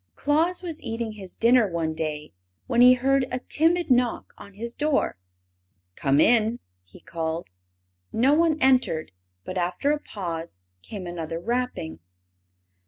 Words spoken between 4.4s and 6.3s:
his door. "Come